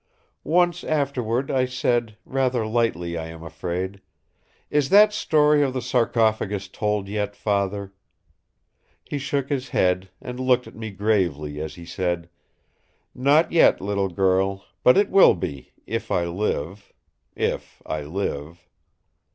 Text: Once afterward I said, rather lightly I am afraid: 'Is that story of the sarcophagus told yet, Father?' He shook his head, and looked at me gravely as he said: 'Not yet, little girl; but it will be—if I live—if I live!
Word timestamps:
Once 0.43 0.83
afterward 0.83 1.51
I 1.51 1.65
said, 1.65 2.17
rather 2.25 2.65
lightly 2.65 3.19
I 3.19 3.27
am 3.27 3.43
afraid: 3.43 4.01
'Is 4.71 4.89
that 4.89 5.13
story 5.13 5.61
of 5.61 5.75
the 5.75 5.79
sarcophagus 5.83 6.67
told 6.67 7.07
yet, 7.07 7.35
Father?' 7.35 7.93
He 9.03 9.19
shook 9.19 9.49
his 9.49 9.69
head, 9.69 10.09
and 10.19 10.39
looked 10.39 10.65
at 10.65 10.73
me 10.75 10.89
gravely 10.89 11.61
as 11.61 11.75
he 11.75 11.85
said: 11.85 12.29
'Not 13.13 13.51
yet, 13.51 13.79
little 13.79 14.09
girl; 14.09 14.65
but 14.83 14.97
it 14.97 15.11
will 15.11 15.35
be—if 15.35 16.09
I 16.09 16.25
live—if 16.25 17.83
I 17.85 18.01
live! 18.01 18.67